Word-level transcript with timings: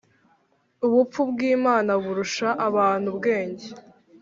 ubupfu 0.85 1.19
bw’Imana 1.31 1.91
burusha 2.03 2.47
abantu 2.67 3.07
ubwenge 3.13 3.67